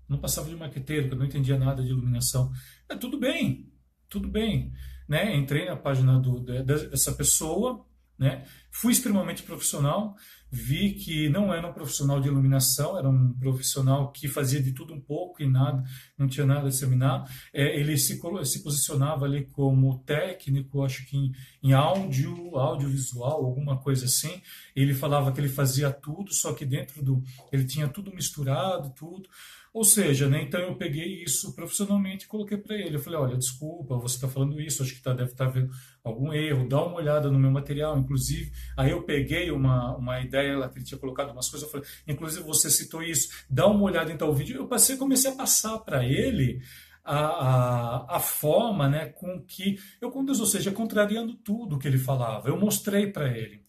não 0.07 0.19
passava 0.19 0.47
de 0.47 0.55
um 0.55 0.59
maqueteiro 0.59 1.07
que 1.07 1.15
eu 1.15 1.17
não 1.17 1.25
entendia 1.25 1.57
nada 1.57 1.81
de 1.81 1.89
iluminação 1.89 2.51
é, 2.87 2.95
tudo 2.95 3.19
bem 3.19 3.73
tudo 4.07 4.27
bem 4.27 4.71
né 5.07 5.35
entrei 5.35 5.65
na 5.65 5.75
página 5.75 6.19
do, 6.19 6.39
dessa 6.39 7.11
pessoa 7.13 7.83
né 8.19 8.45
fui 8.71 8.93
extremamente 8.93 9.41
profissional 9.41 10.15
vi 10.51 10.93
que 10.93 11.29
não 11.29 11.53
era 11.53 11.67
um 11.67 11.73
profissional 11.73 12.19
de 12.19 12.27
iluminação, 12.27 12.97
era 12.97 13.07
um 13.07 13.33
profissional 13.33 14.11
que 14.11 14.27
fazia 14.27 14.61
de 14.61 14.71
tudo 14.71 14.93
um 14.93 14.99
pouco 14.99 15.41
e 15.41 15.47
nada, 15.47 15.83
não 16.17 16.27
tinha 16.27 16.45
nada 16.45 16.67
a 16.67 16.69
disseminar. 16.69 17.29
É, 17.53 17.79
ele 17.79 17.97
se, 17.97 18.19
se 18.45 18.63
posicionava 18.63 19.25
ali 19.25 19.45
como 19.45 19.99
técnico, 19.99 20.83
acho 20.83 21.05
que 21.05 21.17
em, 21.17 21.31
em 21.61 21.73
áudio, 21.73 22.57
audiovisual, 22.57 23.45
alguma 23.45 23.77
coisa 23.77 24.05
assim. 24.05 24.41
Ele 24.75 24.93
falava 24.93 25.31
que 25.31 25.39
ele 25.39 25.49
fazia 25.49 25.91
tudo, 25.91 26.33
só 26.33 26.53
que 26.53 26.65
dentro 26.65 27.03
do. 27.03 27.23
ele 27.51 27.65
tinha 27.65 27.87
tudo 27.87 28.13
misturado, 28.13 28.93
tudo. 28.95 29.29
Ou 29.71 29.83
seja, 29.83 30.27
né, 30.27 30.41
então 30.41 30.59
eu 30.59 30.75
peguei 30.75 31.23
isso 31.23 31.53
profissionalmente 31.53 32.25
e 32.25 32.27
coloquei 32.27 32.57
para 32.57 32.75
ele. 32.75 32.95
Eu 32.95 32.99
falei: 32.99 33.19
olha, 33.19 33.37
desculpa, 33.37 33.97
você 33.97 34.15
está 34.15 34.27
falando 34.27 34.59
isso, 34.59 34.81
acho 34.81 34.95
que 34.95 35.01
tá, 35.01 35.13
deve 35.13 35.31
estar 35.31 35.45
tá 35.45 35.51
vendo 35.51 35.69
algum 36.03 36.33
erro, 36.33 36.67
dá 36.67 36.83
uma 36.83 36.95
olhada 36.95 37.29
no 37.29 37.37
meu 37.37 37.51
material. 37.51 37.97
Inclusive, 37.97 38.51
aí 38.75 38.91
eu 38.91 39.03
peguei 39.03 39.51
uma, 39.51 39.95
uma 39.95 40.19
ideia 40.21 40.38
que 40.69 40.77
ele 40.77 40.85
tinha 40.85 40.99
colocado 40.99 41.31
umas 41.31 41.49
coisas, 41.49 41.67
eu 41.67 41.71
falei: 41.71 41.87
inclusive 42.07 42.43
você 42.43 42.69
citou 42.69 43.01
isso, 43.01 43.29
dá 43.49 43.67
uma 43.67 43.83
olhada 43.83 44.11
em 44.11 44.17
tal 44.17 44.33
vídeo. 44.33 44.57
Eu 44.57 44.67
passei, 44.67 44.97
comecei 44.97 45.31
a 45.31 45.35
passar 45.35 45.79
para 45.79 46.05
ele. 46.05 46.61
A, 47.01 47.15
a, 47.15 48.17
a, 48.17 48.19
forma 48.19 48.87
né, 48.87 49.07
com 49.07 49.41
que 49.41 49.79
eu 49.99 50.11
conduzo, 50.11 50.41
ou 50.41 50.47
seja, 50.47 50.69
contrariando 50.69 51.33
tudo 51.33 51.79
que 51.79 51.87
ele 51.87 51.97
falava. 51.97 52.49
Eu 52.49 52.59
mostrei 52.59 53.07
para 53.07 53.35
ele. 53.35 53.63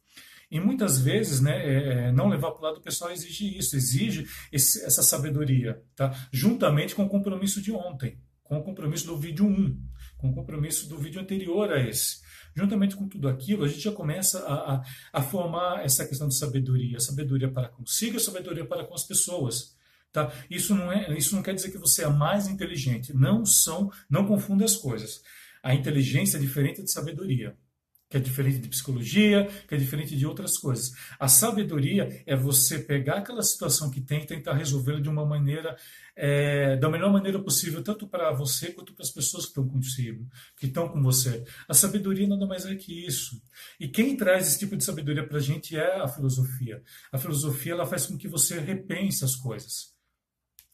E 0.51 0.59
muitas 0.59 1.01
vezes, 1.01 1.41
né, 1.41 1.57
é, 1.65 2.09
é 2.09 2.13
não 2.13 2.29
levar 2.29 2.51
para 2.51 2.61
o 2.61 2.65
lado 2.65 2.81
pessoal 2.81 3.13
exige 3.13 3.57
isso, 3.57 3.77
exige 3.77 4.27
esse, 4.51 4.85
essa 4.85 5.03
sabedoria, 5.03 5.81
tá? 5.95 6.13
juntamente 6.33 6.95
com 6.95 7.05
o 7.05 7.09
compromisso 7.09 7.63
de 7.63 7.71
ontem, 7.71 8.19
com 8.43 8.59
o 8.59 8.63
compromisso 8.65 9.07
do 9.07 9.17
vídeo 9.17 9.47
1, 9.47 9.81
com 10.19 10.31
o 10.31 10.35
compromisso 10.35 10.89
do 10.89 10.99
vídeo 10.99 11.21
anterior 11.21 11.73
a 11.73 11.81
esse. 11.81 12.21
Juntamente 12.55 12.97
com 12.97 13.09
tudo 13.09 13.29
aquilo, 13.29 13.65
a 13.65 13.69
gente 13.69 13.81
já 13.81 13.93
começa 13.93 14.41
a, 14.45 14.75
a, 14.75 14.85
a 15.13 15.23
formar 15.23 15.85
essa 15.85 16.07
questão 16.07 16.29
de 16.29 16.37
sabedoria, 16.37 17.01
sabedoria 17.01 17.51
para 17.51 17.69
consigo 17.69 18.17
e 18.17 18.21
sabedoria 18.21 18.65
para 18.65 18.85
com 18.85 18.95
as 18.95 19.05
pessoas. 19.05 19.77
Tá? 20.13 20.33
Isso, 20.51 20.75
não 20.75 20.91
é, 20.91 21.17
isso 21.17 21.35
não 21.35 21.43
quer 21.43 21.55
dizer 21.55 21.71
que 21.71 21.79
você 21.79 22.05
é 22.05 22.09
mais 22.09 22.49
inteligente. 22.49 23.15
Não 23.15 23.47
são, 23.47 23.91
não 24.09 24.27
confunda 24.27 24.65
as 24.65 24.77
coisas. 24.77 25.23
A 25.63 25.75
inteligência 25.75 26.37
é 26.37 26.41
diferente 26.41 26.83
de 26.83 26.91
sabedoria 26.91 27.57
que 28.11 28.17
é 28.17 28.21
diferente 28.21 28.59
de 28.59 28.69
psicologia, 28.69 29.49
que 29.69 29.75
é 29.75 29.79
diferente 29.79 30.17
de 30.17 30.27
outras 30.27 30.59
coisas. 30.59 30.93
A 31.19 31.29
sabedoria 31.29 32.23
é 32.27 32.35
você 32.35 32.81
pegar 32.81 33.19
aquela 33.19 33.43
situação 33.43 33.89
que 33.89 34.01
tem 34.01 34.25
e 34.25 34.27
tentar 34.27 34.55
resolvê-la 34.55 34.99
de 34.99 35.09
uma 35.09 35.25
maneira, 35.25 35.77
é, 36.17 36.77
da 36.77 36.91
melhor 36.91 37.13
maneira 37.13 37.39
possível, 37.39 37.85
tanto 37.85 38.09
para 38.09 38.33
você 38.33 38.73
quanto 38.73 38.93
para 38.93 39.05
as 39.05 39.13
pessoas 39.13 39.45
que 39.45 39.51
estão 39.51 39.69
consigo, 39.69 40.29
que 40.57 40.67
estão 40.67 40.89
com 40.89 41.01
você. 41.01 41.45
A 41.69 41.73
sabedoria 41.73 42.27
nada 42.27 42.45
mais 42.47 42.67
é 42.67 42.75
que 42.75 43.07
isso. 43.07 43.41
E 43.79 43.87
quem 43.87 44.17
traz 44.17 44.49
esse 44.49 44.59
tipo 44.59 44.77
de 44.77 44.83
sabedoria 44.83 45.25
para 45.25 45.39
a 45.39 45.43
gente 45.43 45.77
é 45.77 46.01
a 46.01 46.09
filosofia. 46.09 46.83
A 47.13 47.19
filosofia 47.19 47.73
ela 47.73 47.87
faz 47.87 48.07
com 48.07 48.19
que 48.19 48.27
você 48.27 48.59
repense 48.59 49.25
as 49.25 49.37
coisas, 49.37 49.95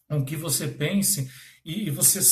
com 0.09 0.25
que 0.25 0.37
você 0.37 0.69
pense 0.69 1.31
e, 1.63 1.89
e 1.89 1.91
você 1.91 2.23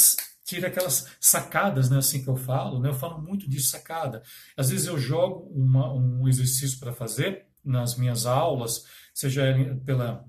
tira 0.45 0.69
aquelas 0.69 1.17
sacadas, 1.19 1.89
né, 1.91 1.99
assim 1.99 2.23
que 2.23 2.29
eu 2.29 2.37
falo, 2.37 2.79
né, 2.79 2.91
eu 2.91 2.95
falo 2.95 3.21
muito 3.21 3.49
de 3.49 3.61
sacada. 3.61 4.23
Às 4.57 4.71
vezes 4.71 4.87
eu 4.87 4.99
jogo 4.99 5.51
uma, 5.55 5.93
um 5.93 6.29
exercício 6.29 6.79
para 6.79 6.93
fazer 6.93 7.47
nas 7.65 7.97
minhas 7.97 8.27
aulas, 8.27 8.85
seja 9.15 9.43
pela 9.85 10.25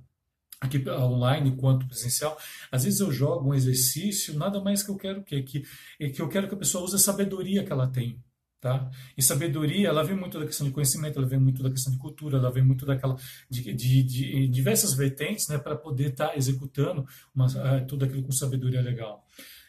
aqui 0.61 0.89
online 0.89 1.55
quanto 1.57 1.85
presencial, 1.85 2.37
às 2.71 2.85
vezes 2.85 3.01
eu 3.01 3.11
jogo 3.11 3.49
um 3.49 3.53
exercício, 3.53 4.37
nada 4.37 4.61
mais 4.61 4.81
que 4.81 4.89
eu 4.89 4.95
quero 4.95 5.21
que 5.21 5.43
que, 5.43 5.65
que 6.09 6.21
eu 6.21 6.29
quero 6.29 6.47
que 6.47 6.55
a 6.55 6.57
pessoa 6.57 6.83
use 6.83 6.95
a 6.95 6.99
sabedoria 6.99 7.63
que 7.63 7.71
ela 7.71 7.87
tem. 7.87 8.19
Tá? 8.61 8.89
E 9.15 9.21
sabedoria, 9.21 9.89
ela 9.89 10.03
vem 10.03 10.15
muito 10.15 10.39
da 10.39 10.45
questão 10.45 10.65
de 10.65 10.73
conhecimento, 10.73 11.19
ela 11.19 11.27
vem 11.27 11.39
muito 11.39 11.61
da 11.61 11.69
questão 11.69 11.93
de 11.93 11.99
cultura, 11.99 12.39
ela 12.39 12.51
vem 12.51 12.63
muito 12.63 12.83
daquela 12.83 13.15
de, 13.47 13.71
de, 13.75 14.01
de 14.01 14.47
diversas 14.47 14.95
vertentes, 14.95 15.47
né, 15.47 15.59
para 15.59 15.75
poder 15.75 16.09
estar 16.09 16.29
tá 16.29 16.35
executando 16.35 17.05
uma, 17.35 17.47
tudo 17.81 18.05
aquilo 18.05 18.23
com 18.23 18.31
sabedoria 18.31 18.81
legal. 18.81 19.23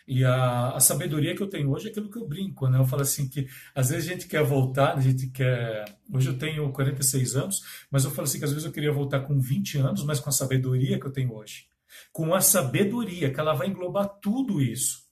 E 0.06 0.25
a, 0.25 0.70
a, 0.70 0.80
sabedoria 0.80 1.34
que 1.34 1.42
eu 1.42 1.48
tenho 1.48 1.68
hoje 1.70 1.88
é 1.88 1.90
aquilo 1.90 2.08
que 2.08 2.16
eu 2.16 2.28
brinco, 2.28 2.68
né? 2.68 2.78
Eu 2.78 2.84
falo 2.84 3.02
assim 3.02 3.28
que 3.28 3.48
às 3.75 3.90
vezes 3.90 4.08
a 4.08 4.12
gente 4.12 4.28
quer 4.28 4.44
voltar, 4.44 4.96
a 4.96 5.00
gente 5.00 5.28
quer. 5.28 5.84
Hoje 6.12 6.28
eu 6.28 6.38
tenho 6.38 6.70
46 6.72 7.34
anos, 7.34 7.62
mas 7.90 8.04
eu 8.04 8.12
falo 8.12 8.22
assim 8.22 8.38
que 8.38 8.44
às 8.44 8.52
vezes 8.52 8.64
eu 8.64 8.72
queria 8.72 8.92
voltar 8.92 9.20
com 9.20 9.40
20 9.40 9.78
anos, 9.78 10.04
mas 10.04 10.20
com 10.20 10.28
a 10.28 10.32
sabedoria 10.32 11.00
que 11.00 11.06
eu 11.06 11.12
tenho 11.12 11.34
hoje. 11.34 11.66
Com 12.12 12.34
a 12.34 12.40
sabedoria, 12.40 13.32
que 13.32 13.40
ela 13.40 13.52
vai 13.52 13.66
englobar 13.66 14.08
tudo 14.22 14.62
isso. 14.62 15.06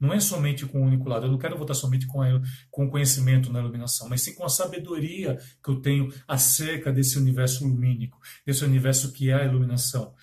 Não 0.00 0.12
é 0.12 0.18
somente 0.18 0.66
com 0.66 0.80
o 0.80 0.86
único 0.86 1.08
lado. 1.08 1.26
Eu 1.26 1.30
não 1.30 1.38
quero 1.38 1.56
voltar 1.56 1.74
somente 1.74 2.06
com, 2.06 2.22
a, 2.22 2.40
com 2.70 2.86
o 2.86 2.90
conhecimento 2.90 3.52
na 3.52 3.60
iluminação, 3.60 4.08
mas 4.08 4.22
sim 4.22 4.34
com 4.34 4.44
a 4.44 4.48
sabedoria 4.48 5.38
que 5.62 5.70
eu 5.70 5.80
tenho 5.80 6.12
acerca 6.26 6.90
desse 6.90 7.18
universo 7.18 7.64
lumínico, 7.64 8.18
desse 8.44 8.64
universo 8.64 9.12
que 9.12 9.30
é 9.30 9.34
a 9.34 9.44
iluminação 9.44 10.14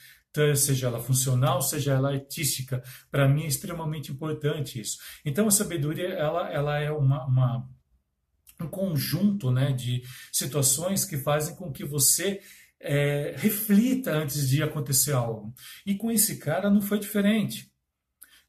seja 0.55 0.88
ela 0.88 1.00
funcional, 1.00 1.62
seja 1.62 1.93
ela 1.93 2.12
artística. 2.12 2.84
Para 3.10 3.27
mim 3.27 3.43
é 3.43 3.48
extremamente 3.48 4.12
importante 4.12 4.79
isso. 4.79 4.98
Então 5.25 5.48
a 5.48 5.51
sabedoria 5.51 6.10
ela, 6.10 6.50
ela 6.51 6.79
é 6.79 6.91
uma, 6.91 7.25
uma 7.25 7.69
um 8.60 8.67
conjunto 8.67 9.51
né, 9.51 9.72
de 9.72 10.01
situações 10.31 11.05
que 11.05 11.17
fazem 11.17 11.55
com 11.55 11.72
que 11.72 11.86
você 11.86 12.39
é, 12.79 13.36
reflita 13.38 14.12
antes 14.12 14.50
de 14.50 14.62
acontecer 14.63 15.12
algo. 15.12 15.53
E 15.86 15.96
com 15.96 16.12
esse 16.12 16.38
cara 16.38 16.69
não 16.69 16.81
foi 16.81 17.00
diferente. 17.00 17.72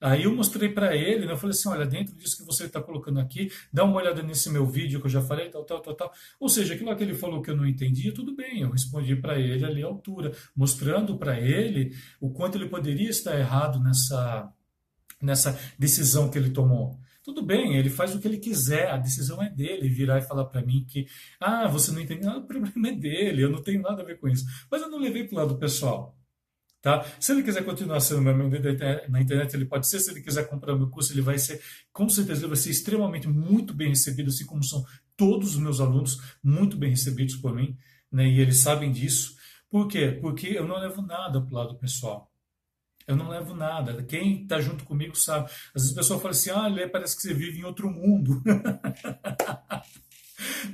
Aí 0.00 0.24
eu 0.24 0.34
mostrei 0.34 0.68
para 0.68 0.94
ele, 0.94 1.26
né, 1.26 1.32
eu 1.32 1.36
falei 1.36 1.50
assim, 1.50 1.68
olha, 1.68 1.84
dentro 1.84 2.14
disso 2.14 2.36
que 2.36 2.44
você 2.44 2.66
está 2.66 2.80
colocando 2.80 3.18
aqui, 3.18 3.50
dá 3.72 3.82
uma 3.84 3.96
olhada 3.96 4.22
nesse 4.22 4.48
meu 4.48 4.64
vídeo 4.64 5.00
que 5.00 5.06
eu 5.06 5.10
já 5.10 5.20
falei, 5.20 5.48
tal, 5.50 5.64
tal, 5.64 5.80
tal, 5.80 5.94
tal. 5.94 6.12
Ou 6.38 6.48
seja, 6.48 6.74
aquilo 6.74 6.94
que 6.96 7.02
ele 7.02 7.14
falou 7.14 7.42
que 7.42 7.50
eu 7.50 7.56
não 7.56 7.66
entendia, 7.66 8.14
tudo 8.14 8.34
bem, 8.34 8.60
eu 8.60 8.70
respondi 8.70 9.16
para 9.16 9.38
ele 9.38 9.64
ali 9.64 9.82
à 9.82 9.86
altura, 9.86 10.32
mostrando 10.54 11.18
para 11.18 11.40
ele 11.40 11.96
o 12.20 12.30
quanto 12.30 12.56
ele 12.56 12.68
poderia 12.68 13.10
estar 13.10 13.36
errado 13.36 13.80
nessa, 13.80 14.52
nessa 15.20 15.58
decisão 15.78 16.30
que 16.30 16.38
ele 16.38 16.50
tomou. 16.50 16.98
Tudo 17.22 17.42
bem, 17.42 17.76
ele 17.76 17.90
faz 17.90 18.14
o 18.14 18.20
que 18.20 18.26
ele 18.26 18.38
quiser, 18.38 18.90
a 18.90 18.96
decisão 18.96 19.42
é 19.42 19.50
dele 19.50 19.88
virar 19.88 20.18
e 20.18 20.22
falar 20.22 20.46
para 20.46 20.62
mim 20.62 20.84
que, 20.88 21.06
ah, 21.40 21.68
você 21.68 21.92
não 21.92 22.00
entende 22.00 22.24
nada, 22.24 22.38
o 22.38 22.46
problema 22.46 22.88
é 22.88 22.92
dele, 22.92 23.42
eu 23.42 23.50
não 23.50 23.62
tenho 23.62 23.82
nada 23.82 24.00
a 24.00 24.04
ver 24.04 24.18
com 24.18 24.28
isso. 24.28 24.46
Mas 24.70 24.80
eu 24.80 24.88
não 24.88 24.98
levei 24.98 25.24
para 25.24 25.34
o 25.34 25.38
lado 25.38 25.58
pessoal. 25.58 26.16
Tá? 26.80 27.04
Se 27.18 27.32
ele 27.32 27.42
quiser 27.42 27.64
continuar 27.64 27.98
sendo 28.00 28.22
meu 28.22 28.32
amigo 28.32 28.50
na 29.08 29.20
internet, 29.20 29.54
ele 29.54 29.64
pode 29.64 29.88
ser. 29.88 29.98
Se 29.98 30.10
ele 30.10 30.20
quiser 30.20 30.48
comprar 30.48 30.74
o 30.74 30.78
meu 30.78 30.88
curso, 30.88 31.12
ele 31.12 31.20
vai 31.20 31.38
ser, 31.38 31.60
com 31.92 32.08
certeza, 32.08 32.40
ele 32.40 32.48
vai 32.48 32.56
ser 32.56 32.70
extremamente 32.70 33.26
muito 33.28 33.74
bem 33.74 33.88
recebido, 33.88 34.28
assim 34.28 34.46
como 34.46 34.62
são 34.62 34.84
todos 35.16 35.54
os 35.54 35.60
meus 35.60 35.80
alunos, 35.80 36.18
muito 36.42 36.76
bem 36.76 36.90
recebidos 36.90 37.36
por 37.36 37.52
mim, 37.52 37.76
né? 38.10 38.28
e 38.28 38.40
eles 38.40 38.58
sabem 38.58 38.92
disso. 38.92 39.36
Por 39.68 39.88
quê? 39.88 40.16
Porque 40.20 40.46
eu 40.46 40.66
não 40.66 40.78
levo 40.78 41.02
nada 41.02 41.40
para 41.40 41.50
o 41.50 41.54
lado 41.54 41.78
pessoal. 41.78 42.30
Eu 43.08 43.16
não 43.16 43.28
levo 43.28 43.54
nada. 43.54 44.02
Quem 44.04 44.42
está 44.42 44.60
junto 44.60 44.84
comigo 44.84 45.16
sabe. 45.16 45.50
Às 45.74 45.82
vezes 45.82 45.92
a 45.92 46.00
pessoa 46.00 46.20
fala 46.20 46.30
assim: 46.30 46.50
ah, 46.50 46.68
Lê, 46.68 46.86
parece 46.86 47.16
que 47.16 47.22
você 47.22 47.32
vive 47.32 47.58
em 47.58 47.64
outro 47.64 47.90
mundo. 47.90 48.42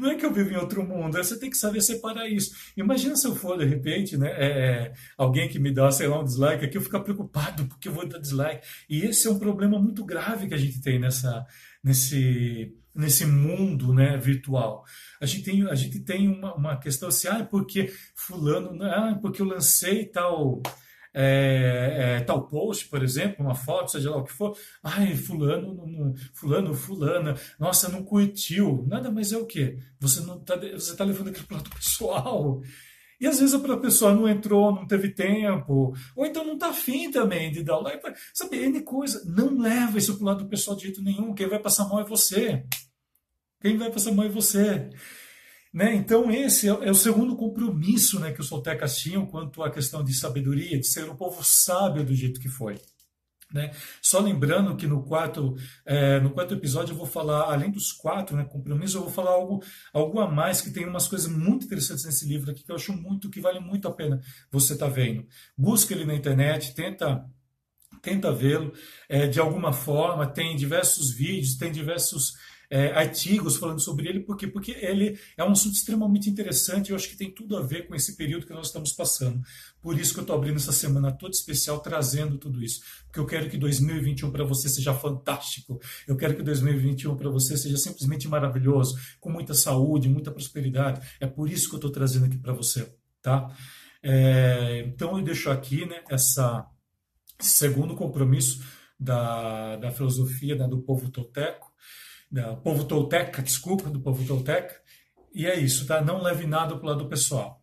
Não 0.04 0.11
é 0.11 0.16
que 0.16 0.26
eu 0.26 0.30
vivo 0.34 0.50
em 0.50 0.56
outro 0.56 0.87
mundo, 0.87 1.16
você 1.16 1.38
tem 1.38 1.49
que 1.49 1.56
saber 1.56 1.80
separar 1.80 2.28
isso. 2.28 2.54
Imagina 2.76 3.16
se 3.16 3.26
eu 3.26 3.34
for, 3.34 3.56
de 3.56 3.64
repente, 3.64 4.18
né, 4.18 4.28
é, 4.37 4.46
é, 4.46 4.92
alguém 5.16 5.49
que 5.49 5.58
me 5.58 5.73
dá, 5.73 5.90
sei 5.90 6.06
lá, 6.06 6.20
um 6.20 6.25
dislike 6.25 6.62
aqui, 6.62 6.76
eu 6.76 6.82
ficar 6.82 7.00
preocupado 7.00 7.64
porque 7.64 7.88
eu 7.88 7.92
vou 7.94 8.06
dar 8.06 8.18
dislike. 8.18 8.66
E 8.87 9.00
esse 9.00 9.26
é 9.26 9.30
um 9.30 9.38
problema 9.38 9.80
muito 9.80 10.04
grave 10.04 10.46
que 10.46 10.52
a 10.52 10.58
gente 10.58 10.78
tem 10.82 10.99
nessa, 10.99 11.46
nesse, 11.82 12.76
nesse 12.94 13.25
mundo 13.25 13.94
né, 13.94 14.18
virtual. 14.18 14.84
A 15.23 15.25
gente 15.25 15.42
tem, 15.42 15.66
a 15.66 15.75
gente 15.75 15.99
tem 16.00 16.28
uma, 16.28 16.54
uma 16.54 16.76
questão 16.76 17.08
assim, 17.08 17.28
ah, 17.28 17.42
porque 17.42 17.90
fulano, 18.14 18.76
ah, 18.82 19.18
porque 19.23 19.40
eu 19.40 19.46
lancei 19.46 20.04
tal 20.04 20.61
é, 21.14 22.16
é, 22.18 22.21
tal 22.25 22.47
post, 22.49 22.88
por 22.88 23.02
exemplo, 23.02 23.44
uma 23.44 23.54
foto, 23.54 23.92
seja 23.92 24.11
lá 24.11 24.16
o 24.16 24.25
que 24.25 24.33
for, 24.33 24.56
ai, 24.83 25.14
fulano, 25.14 25.75
não, 25.87 26.14
fulano, 26.33 26.75
fulana, 26.75 27.37
nossa, 27.59 27.88
não 27.88 28.02
curtiu. 28.02 28.85
Nada 28.88 29.11
mais 29.12 29.33
é 29.33 29.38
o 29.38 29.47
quê? 29.47 29.78
Você 30.00 30.21
não 30.21 30.40
tá, 30.40 30.56
você 30.56 30.97
tá 30.97 31.04
levando 31.04 31.28
aquilo 31.28 31.47
para 31.47 31.59
lado 31.59 31.71
pessoal. 31.71 32.61
E 33.21 33.26
às 33.28 33.38
vezes 33.38 33.54
a 33.54 33.76
pessoa 33.76 34.12
não 34.12 34.28
entrou, 34.28 34.75
não 34.75 34.87
teve 34.87 35.09
tempo, 35.09 35.94
ou 36.16 36.26
então 36.26 36.44
não 36.44 36.54
está 36.54 36.71
afim 36.71 37.11
também 37.11 37.50
de 37.52 37.62
dar 37.62 37.78
like. 37.78 38.02
Sabe, 38.35 38.56
N 38.59 38.83
coisa. 38.83 39.23
Não 39.25 39.56
leva 39.56 39.97
isso 39.97 40.14
para 40.16 40.23
o 40.23 40.26
lado 40.26 40.49
pessoal 40.49 40.76
de 40.76 40.83
jeito 40.83 41.02
nenhum. 41.02 41.33
Quem 41.33 41.49
vai 41.49 41.61
passar 41.61 41.88
mal 41.88 42.00
é 42.00 42.04
você. 42.04 42.66
Quem 43.61 43.78
vai 43.78 43.90
passar 43.90 44.12
mal 44.12 44.26
é 44.26 44.28
você. 44.28 44.90
Né? 45.75 45.93
Então, 45.97 46.31
esse 46.31 46.69
é, 46.69 46.71
é, 46.71 46.90
o 46.93 46.95
segundo 46.95 47.35
compromisso 47.35 48.21
né, 48.21 48.31
que 48.31 48.40
os 48.40 48.47
soltecas 48.47 48.97
tinham 48.97 49.26
quanto 49.26 49.61
à 49.61 49.69
questão 49.69 50.04
de 50.04 50.14
sabedoria, 50.14 50.78
de 50.78 50.87
ser 50.87 51.11
um 51.11 51.16
povo 51.16 51.43
sábio 51.43 52.04
do 52.04 52.14
jeito 52.14 52.38
que 52.38 52.49
foi. 52.49 52.81
Né? 53.52 53.73
Só 54.00 54.21
lembrando 54.21 54.76
que 54.76 54.87
no 54.87 55.02
quarto, 55.02 55.57
é, 55.85 56.21
no 56.21 56.31
quarto 56.31 56.54
episódio 56.54 56.93
eu 56.93 56.97
vou 56.97 57.07
falar, 57.07 57.52
além 57.52 57.73
dos 57.73 57.90
quatro 57.90 58.37
né, 58.37 58.45
compromissos, 58.45 58.95
eu 58.95 59.00
vou 59.02 59.11
falar 59.11 59.33
algo, 59.33 59.64
algo 59.93 60.21
a 60.21 60.31
mais, 60.31 60.61
que 60.61 60.71
tem 60.71 60.87
umas 60.87 61.09
coisas 61.09 61.28
muito 61.28 61.66
interessantes 61.66 62.04
nesse 62.04 62.25
livro 62.25 62.52
aqui, 62.52 62.62
que 62.62 62.71
eu 62.71 62.76
acho 62.76 62.93
muito, 62.93 63.28
que 63.28 63.40
vale 63.40 63.59
muito 63.59 63.88
a 63.88 63.93
pena 63.93 64.21
você 64.52 64.75
estar 64.75 64.87
tá 64.87 64.93
vendo. 64.93 65.26
Busca 65.59 65.93
ele 65.93 66.04
na 66.04 66.14
internet, 66.14 66.73
tenta 66.73 67.28
tenta 68.02 68.31
vê-lo 68.31 68.73
é, 69.09 69.26
de 69.26 69.40
alguma 69.40 69.73
forma, 69.73 70.26
tem 70.26 70.54
diversos 70.54 71.11
vídeos, 71.11 71.57
tem 71.57 71.73
diversos 71.73 72.35
é, 72.71 72.92
artigos 72.92 73.56
falando 73.56 73.80
sobre 73.80 74.09
ele, 74.09 74.21
por 74.21 74.37
quê? 74.37 74.47
Porque 74.47 74.73
ele 74.73 75.18
é 75.37 75.44
um 75.44 75.52
assunto 75.52 75.75
extremamente 75.75 76.28
interessante 76.28 76.88
e 76.88 76.90
eu 76.92 76.97
acho 76.97 77.09
que 77.09 77.16
tem 77.16 77.30
tudo 77.30 77.56
a 77.56 77.62
ver 77.62 77.87
com 77.87 77.94
esse 77.94 78.16
período 78.16 78.47
que 78.47 78.52
nós 78.52 78.66
estamos 78.66 78.92
passando. 78.92 79.42
Por 79.80 79.99
isso 79.99 80.12
que 80.12 80.21
eu 80.21 80.23
estou 80.23 80.37
abrindo 80.37 80.56
essa 80.56 80.73
semana 80.73 81.12
toda 81.12 81.33
especial 81.33 81.80
trazendo 81.80 82.38
tudo 82.38 82.62
isso. 82.62 82.80
Porque 83.06 83.21
eu 83.21 83.26
quero 83.26 83.50
que 83.50 83.56
2021 83.56 84.30
para 84.30 84.44
você 84.44 84.68
seja 84.68 84.94
fantástico. 84.94 85.80
Eu 86.06 86.16
quero 86.16 86.35
que 86.35 86.42
2021 86.42 87.16
para 87.16 87.30
você 87.30 87.56
seja 87.56 87.76
simplesmente 87.76 88.26
maravilhoso, 88.26 88.99
com 89.21 89.30
muita 89.30 89.54
saúde, 89.54 90.09
muita 90.09 90.30
prosperidade. 90.30 91.06
É 91.21 91.26
por 91.26 91.50
isso 91.50 91.68
que 91.68 91.75
eu 91.75 91.78
estou 91.78 91.90
trazendo 91.90 92.26
aqui 92.26 92.38
para 92.38 92.52
você, 92.52 92.92
tá? 93.21 93.54
É, 94.02 94.85
então 94.87 95.16
eu 95.18 95.25
deixo 95.25 95.50
aqui 95.50 95.87
né, 95.87 96.02
essa, 96.11 96.66
esse 97.40 97.50
segundo 97.50 97.94
compromisso 97.94 98.62
da, 99.00 99.76
da 99.76 99.90
filosofia 99.90 100.54
né, 100.56 100.68
do 100.68 100.83
povo 100.83 101.11
toteco, 101.11 101.73
do 102.31 102.57
povo 102.59 102.85
tolteca, 102.85 103.43
desculpa, 103.43 103.88
do 103.88 104.00
povo 104.00 104.25
tolteca. 104.26 104.75
E 105.35 105.47
é 105.47 105.59
isso, 105.59 105.87
tá? 105.87 106.00
Não 106.00 106.23
leve 106.23 106.47
nada 106.47 106.76
pro 106.76 106.87
lado 106.87 107.09
pessoal. 107.09 107.62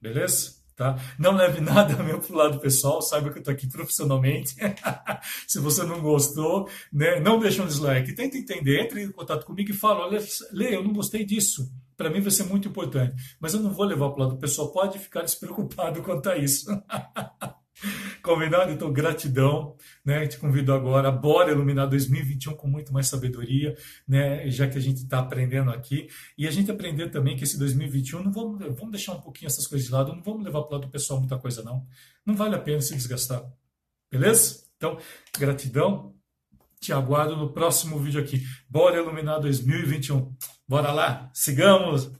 Beleza? 0.00 0.60
Tá? 0.76 0.98
Não 1.18 1.32
leve 1.32 1.60
nada 1.62 2.02
meu 2.02 2.20
pro 2.20 2.34
lado 2.34 2.58
pessoal, 2.58 3.02
saiba 3.02 3.30
que 3.30 3.38
eu 3.38 3.42
tô 3.42 3.50
aqui 3.50 3.68
profissionalmente. 3.68 4.54
Se 5.46 5.58
você 5.58 5.84
não 5.84 6.00
gostou, 6.00 6.68
né, 6.90 7.20
não 7.20 7.38
deixe 7.38 7.60
um 7.60 7.66
dislike. 7.66 8.14
Tenta 8.14 8.38
entender, 8.38 8.80
entre 8.80 9.02
em 9.02 9.12
contato 9.12 9.44
comigo 9.44 9.70
e 9.70 9.74
fala, 9.74 10.06
olha, 10.06 10.18
Lê, 10.52 10.74
eu 10.74 10.82
não 10.82 10.92
gostei 10.92 11.24
disso. 11.24 11.70
Para 11.96 12.08
mim 12.08 12.22
vai 12.22 12.30
ser 12.30 12.44
muito 12.44 12.66
importante. 12.66 13.14
Mas 13.38 13.52
eu 13.52 13.60
não 13.60 13.74
vou 13.74 13.84
levar 13.84 14.08
pro 14.08 14.22
lado 14.22 14.38
pessoal. 14.38 14.72
Pode 14.72 14.98
ficar 14.98 15.20
despreocupado 15.20 16.00
quanto 16.02 16.30
a 16.30 16.38
isso. 16.38 16.64
Combinado? 18.30 18.70
Então, 18.70 18.92
gratidão. 18.92 19.74
Né? 20.04 20.24
Te 20.28 20.38
convido 20.38 20.72
agora, 20.72 21.10
bora 21.10 21.50
iluminar 21.50 21.88
2021 21.88 22.54
com 22.54 22.68
muito 22.68 22.92
mais 22.92 23.08
sabedoria, 23.08 23.76
né? 24.06 24.48
já 24.48 24.68
que 24.68 24.78
a 24.78 24.80
gente 24.80 24.98
está 24.98 25.18
aprendendo 25.18 25.68
aqui. 25.72 26.06
E 26.38 26.46
a 26.46 26.50
gente 26.52 26.70
aprender 26.70 27.10
também 27.10 27.34
que 27.36 27.42
esse 27.42 27.58
2021, 27.58 28.22
não 28.22 28.30
vamos, 28.30 28.60
vamos 28.60 28.92
deixar 28.92 29.14
um 29.14 29.20
pouquinho 29.20 29.48
essas 29.48 29.66
coisas 29.66 29.88
de 29.88 29.92
lado, 29.92 30.14
não 30.14 30.22
vamos 30.22 30.44
levar 30.44 30.62
para 30.62 30.76
o 30.76 30.78
lado 30.78 30.88
pessoal 30.92 31.18
muita 31.18 31.36
coisa, 31.38 31.60
não. 31.64 31.84
Não 32.24 32.36
vale 32.36 32.54
a 32.54 32.60
pena 32.60 32.80
se 32.80 32.94
desgastar. 32.94 33.42
Beleza? 34.08 34.62
Então, 34.76 34.96
gratidão. 35.36 36.14
Te 36.80 36.92
aguardo 36.92 37.36
no 37.36 37.52
próximo 37.52 37.98
vídeo 37.98 38.20
aqui. 38.20 38.46
Bora 38.68 38.96
iluminar 38.96 39.40
2021. 39.40 40.32
Bora 40.68 40.92
lá, 40.92 41.30
sigamos! 41.34 42.12